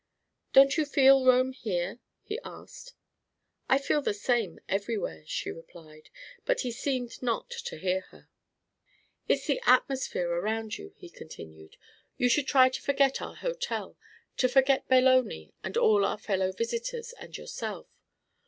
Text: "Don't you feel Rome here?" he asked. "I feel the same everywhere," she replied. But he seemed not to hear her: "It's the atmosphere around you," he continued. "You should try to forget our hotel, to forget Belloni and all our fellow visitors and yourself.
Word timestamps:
"Don't 0.51 0.77
you 0.77 0.85
feel 0.87 1.23
Rome 1.27 1.51
here?" 1.51 1.99
he 2.23 2.39
asked. 2.43 2.95
"I 3.69 3.77
feel 3.77 4.01
the 4.01 4.15
same 4.15 4.59
everywhere," 4.67 5.23
she 5.27 5.51
replied. 5.51 6.09
But 6.43 6.61
he 6.61 6.71
seemed 6.71 7.21
not 7.21 7.51
to 7.51 7.77
hear 7.77 8.01
her: 8.09 8.27
"It's 9.27 9.45
the 9.45 9.61
atmosphere 9.63 10.27
around 10.31 10.79
you," 10.79 10.91
he 10.97 11.07
continued. 11.07 11.77
"You 12.17 12.29
should 12.29 12.47
try 12.47 12.69
to 12.69 12.81
forget 12.81 13.21
our 13.21 13.35
hotel, 13.35 13.95
to 14.37 14.49
forget 14.49 14.87
Belloni 14.89 15.53
and 15.63 15.77
all 15.77 16.03
our 16.03 16.17
fellow 16.17 16.51
visitors 16.51 17.13
and 17.19 17.37
yourself. 17.37 17.87